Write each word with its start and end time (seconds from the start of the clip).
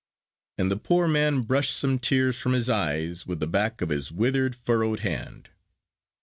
And 0.57 0.71
the 0.71 0.77
poor 0.77 1.07
man 1.07 1.41
brushed 1.41 1.77
some 1.77 1.99
tears 1.99 2.35
from 2.39 2.53
his 2.53 2.71
eyes 2.71 3.27
with 3.27 3.39
the 3.39 3.45
back 3.45 3.81
of 3.83 3.89
his 3.89 4.11
withered, 4.11 4.55
furrowed 4.55 5.01
hand. 5.01 5.51